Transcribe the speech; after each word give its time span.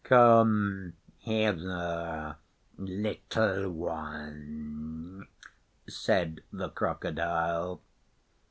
'Come 0.03 0.93
hither, 1.19 2.35
Little 2.75 3.69
One,' 3.69 5.27
said 5.87 6.41
the 6.51 6.69
Crocodile. 6.69 7.83